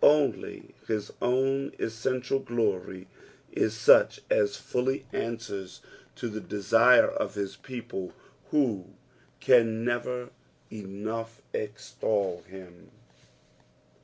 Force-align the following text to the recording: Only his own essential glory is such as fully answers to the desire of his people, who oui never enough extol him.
Only 0.00 0.76
his 0.86 1.12
own 1.20 1.72
essential 1.80 2.38
glory 2.38 3.08
is 3.50 3.74
such 3.74 4.20
as 4.30 4.56
fully 4.56 5.06
answers 5.12 5.80
to 6.14 6.28
the 6.28 6.40
desire 6.40 7.08
of 7.08 7.34
his 7.34 7.56
people, 7.56 8.12
who 8.52 8.86
oui 9.44 9.64
never 9.64 10.30
enough 10.70 11.42
extol 11.52 12.42
him. 12.46 12.92